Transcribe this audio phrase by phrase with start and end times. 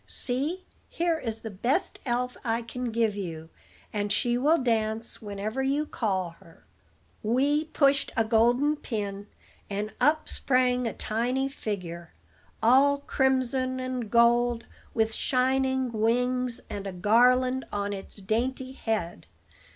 [0.07, 3.51] See, here is the best elf I can give you,
[3.93, 6.65] and she will dance whenever you call her."
[7.21, 9.27] Wee pushed a golden pin,
[9.69, 12.15] and up sprang a tiny figure,
[12.63, 19.27] all crimson and gold, with shining wings, and a garland on its dainty head.